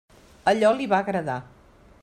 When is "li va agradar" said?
0.79-1.37